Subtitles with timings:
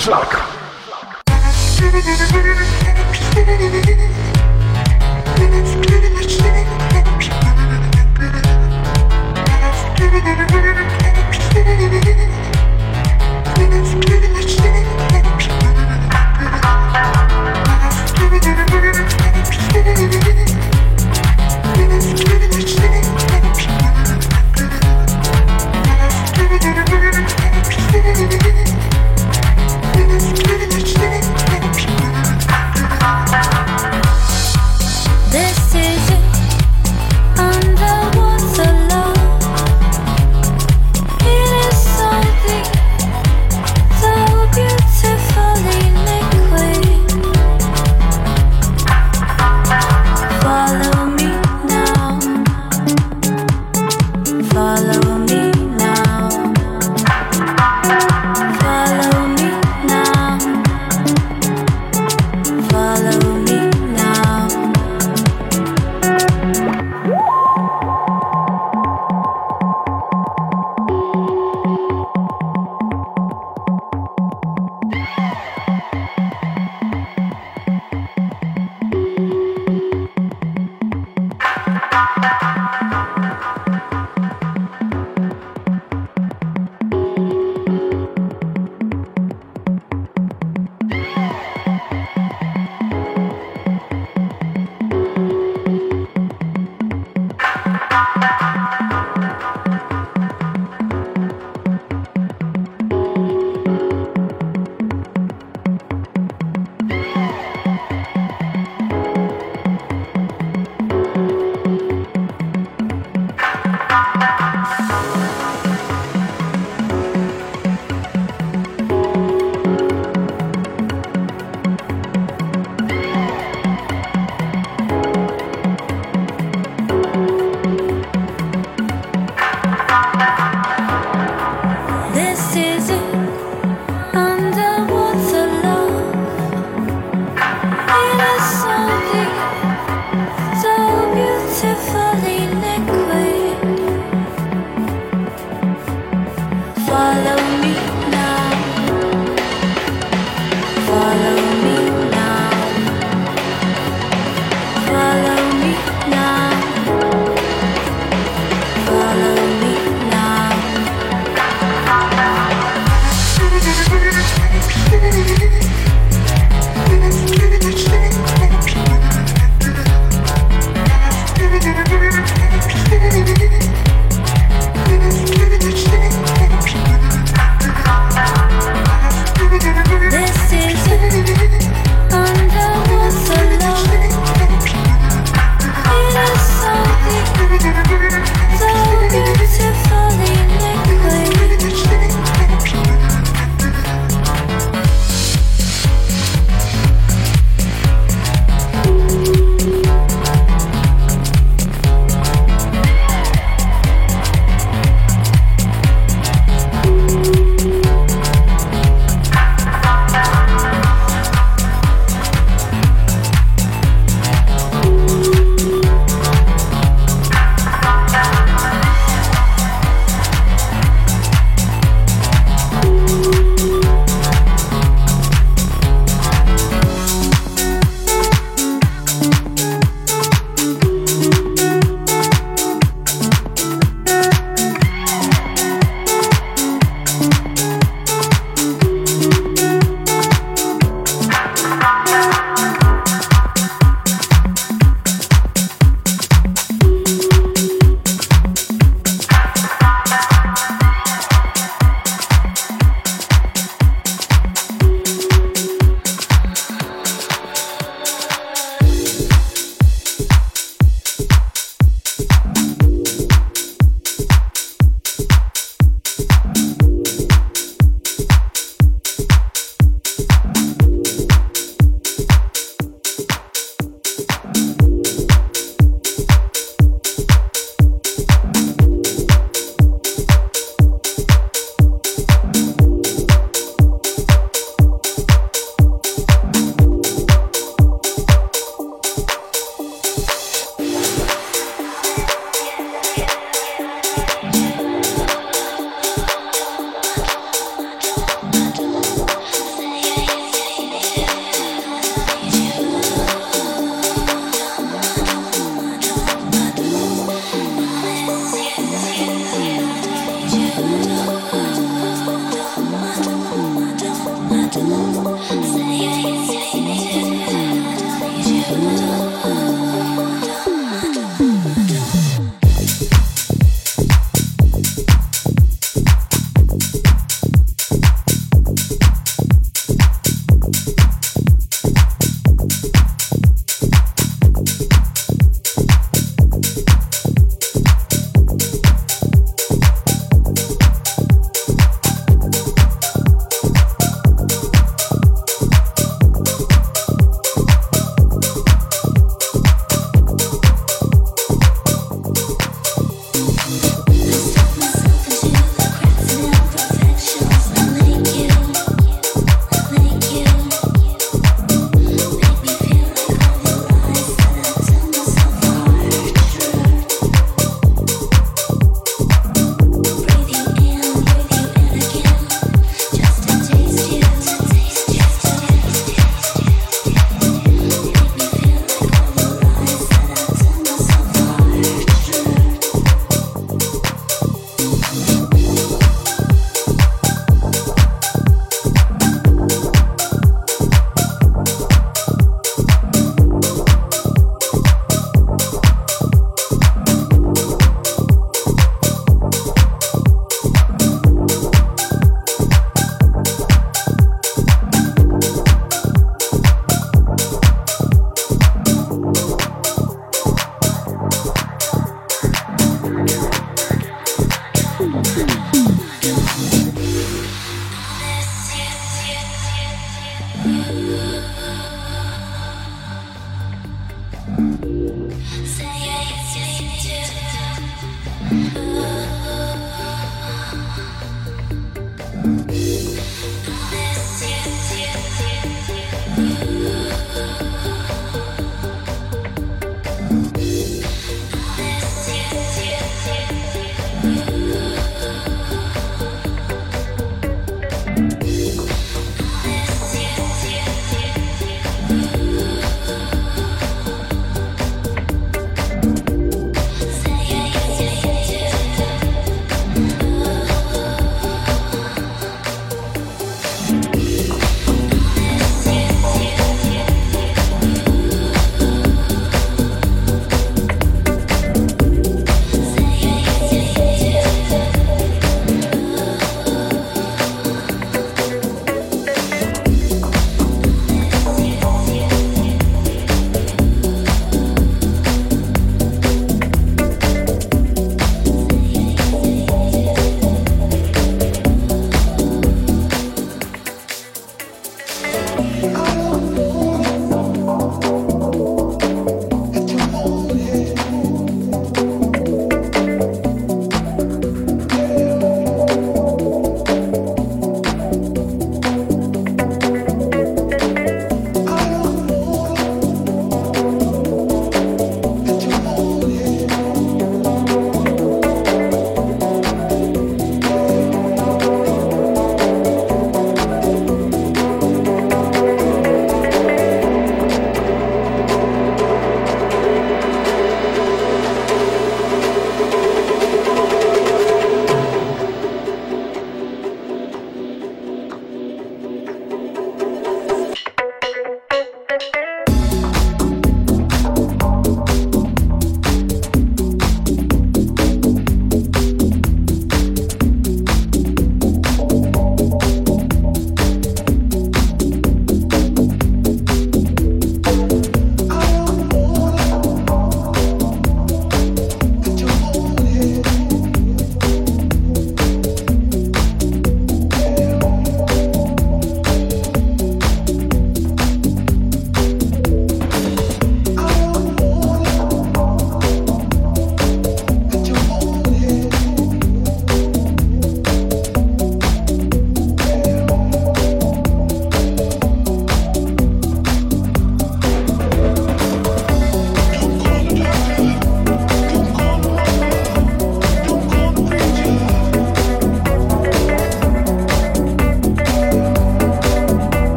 [0.00, 0.39] Suck.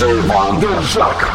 [0.00, 0.30] Wanderzak.
[0.90, 1.29] Jacques.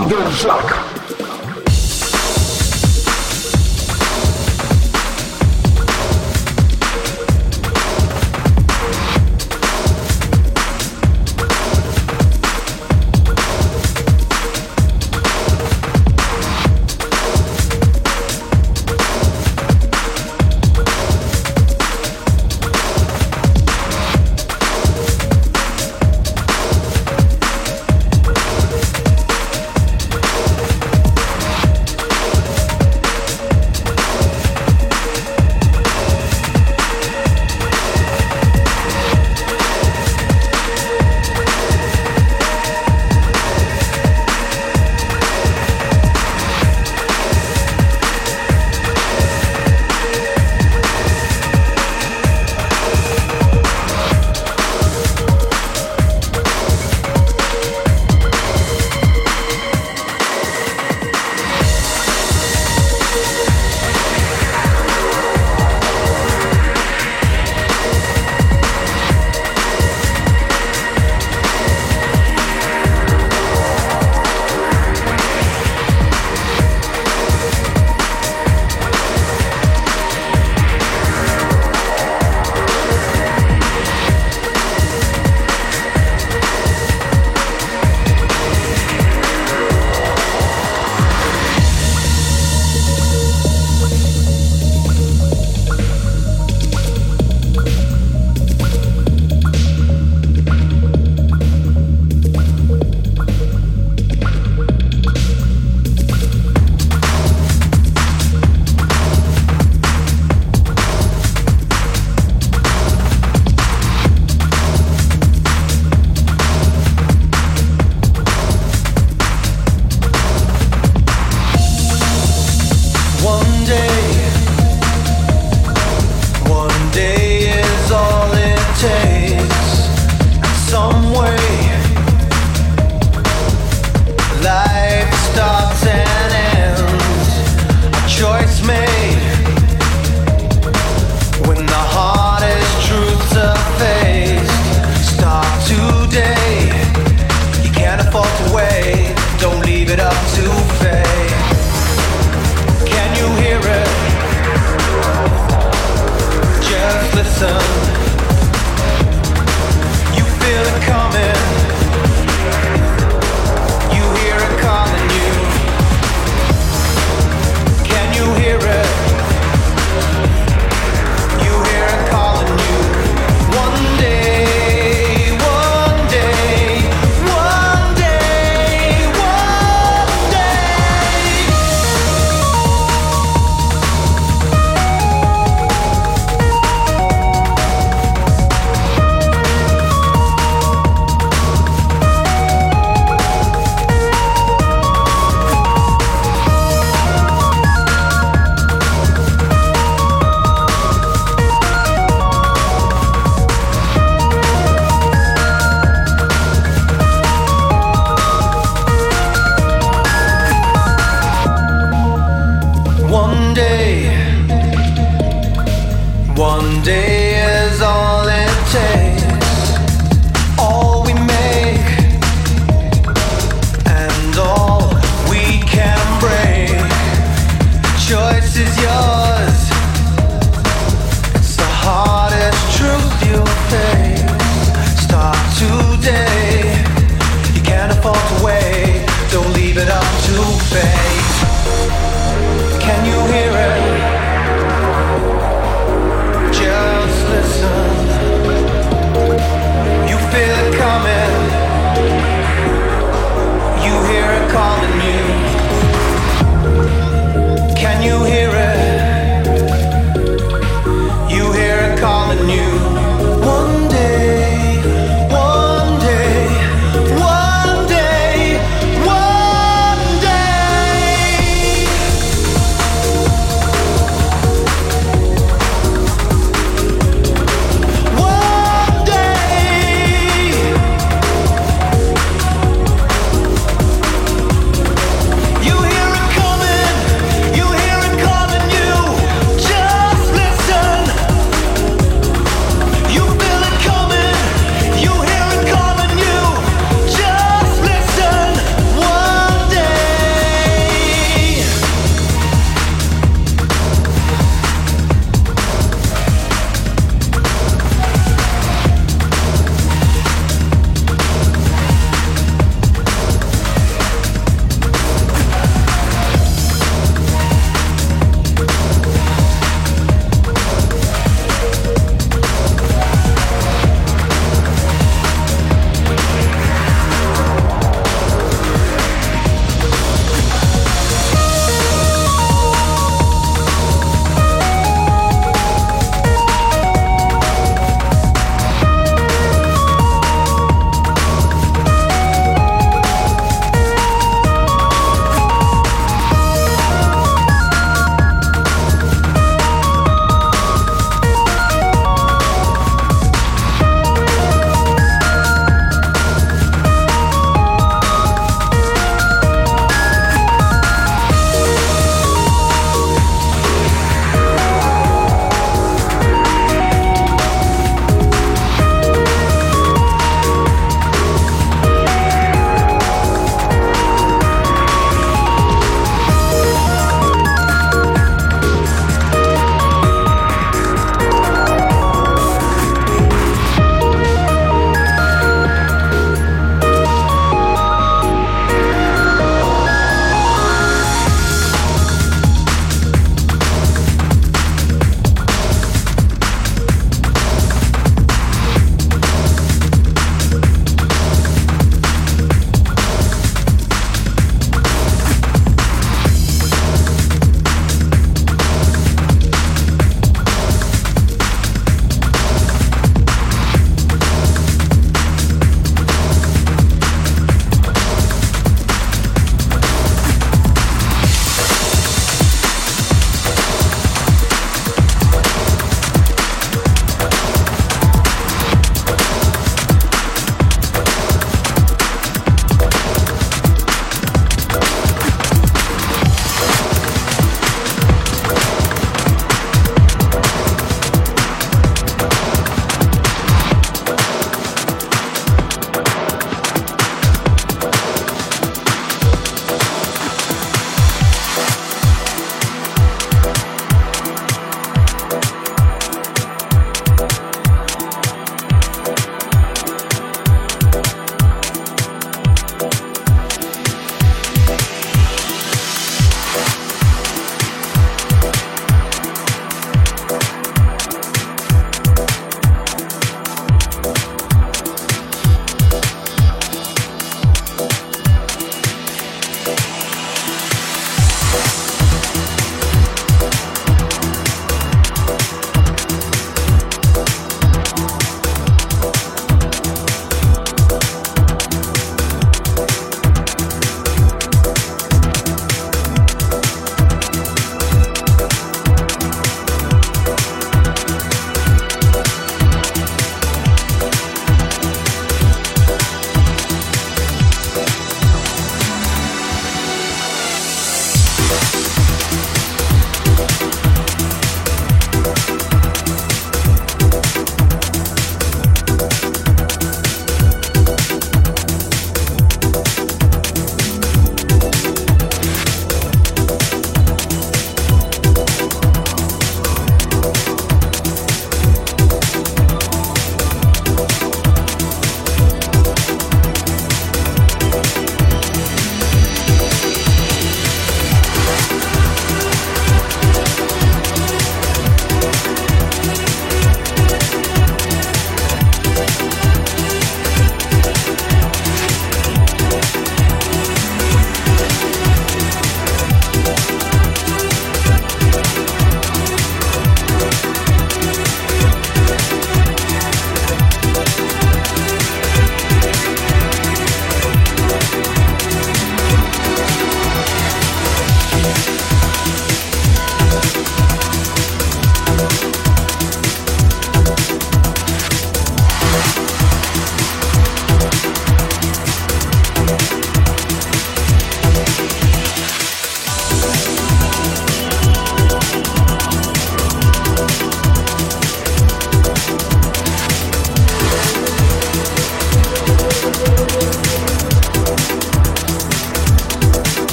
[0.00, 0.67] 你给。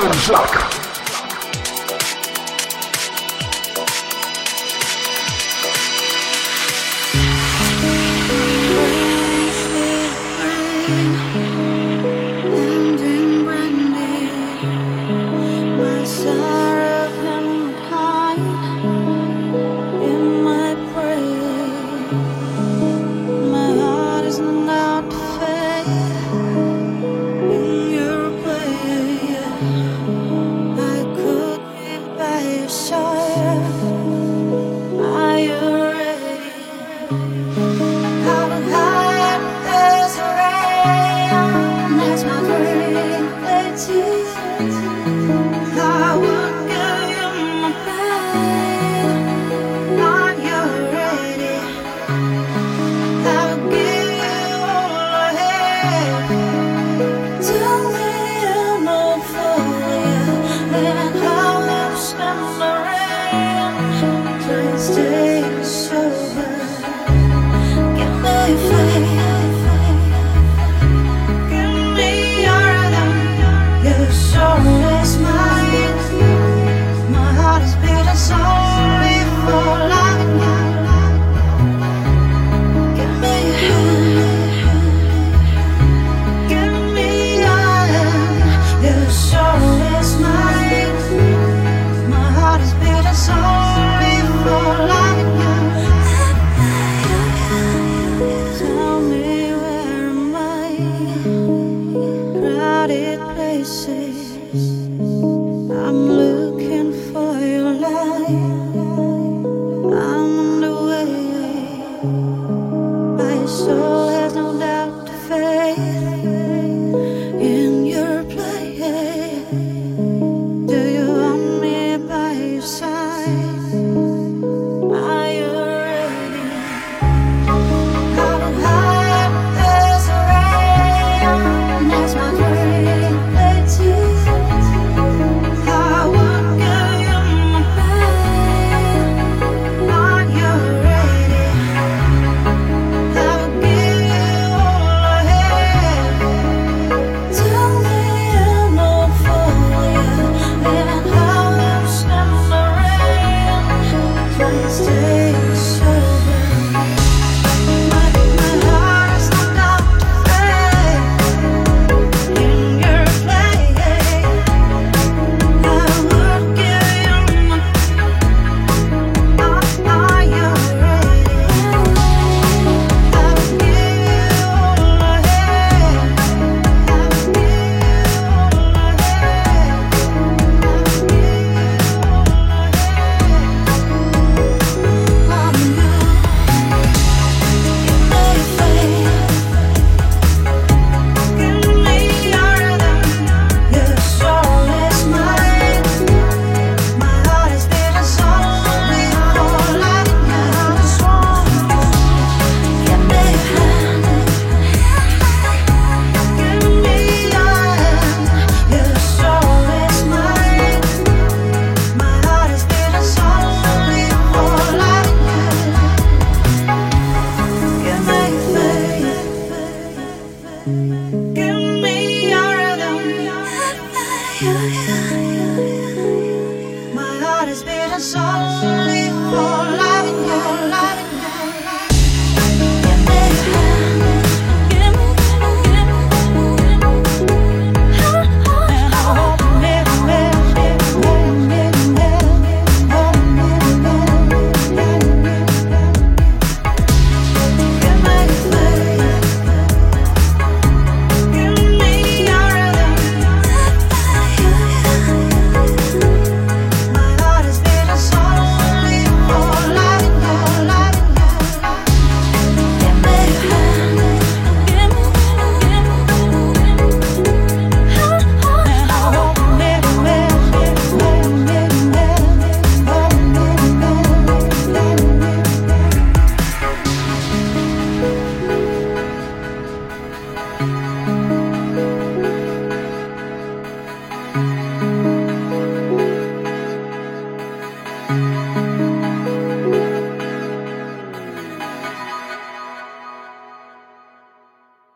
[0.00, 0.50] Wonderstruck.
[0.54, 0.59] you